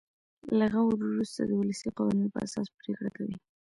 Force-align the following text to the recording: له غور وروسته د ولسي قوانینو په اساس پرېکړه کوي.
له 0.57 0.65
غور 0.73 0.95
وروسته 1.05 1.41
د 1.43 1.51
ولسي 1.61 1.89
قوانینو 1.97 2.33
په 2.33 2.39
اساس 2.45 2.67
پرېکړه 2.79 3.09
کوي. 3.17 3.35